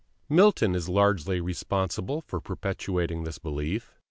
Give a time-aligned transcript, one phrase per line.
[0.27, 3.93] Milton is largely responsible for perpetuating this belief.